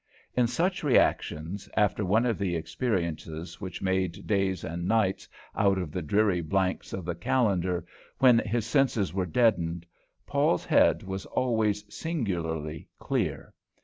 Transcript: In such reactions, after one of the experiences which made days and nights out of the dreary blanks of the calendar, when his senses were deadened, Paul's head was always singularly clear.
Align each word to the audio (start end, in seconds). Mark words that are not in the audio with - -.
In 0.35 0.47
such 0.47 0.83
reactions, 0.83 1.69
after 1.77 2.03
one 2.03 2.25
of 2.25 2.39
the 2.39 2.55
experiences 2.55 3.61
which 3.61 3.83
made 3.83 4.25
days 4.25 4.63
and 4.63 4.87
nights 4.87 5.29
out 5.55 5.77
of 5.77 5.91
the 5.91 6.01
dreary 6.01 6.41
blanks 6.41 6.91
of 6.91 7.05
the 7.05 7.13
calendar, 7.13 7.85
when 8.17 8.39
his 8.39 8.65
senses 8.65 9.13
were 9.13 9.27
deadened, 9.27 9.85
Paul's 10.25 10.65
head 10.65 11.03
was 11.03 11.27
always 11.27 11.85
singularly 11.93 12.89
clear. 12.97 13.53